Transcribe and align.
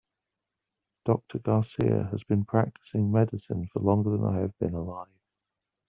Doctor 1.05 1.37
Garcia 1.37 2.07
has 2.09 2.23
been 2.23 2.43
practicing 2.43 3.11
medicine 3.11 3.67
for 3.67 3.81
longer 3.81 4.09
than 4.09 4.23
I 4.25 4.39
have 4.39 4.57
been 4.57 4.73
alive. 4.73 5.15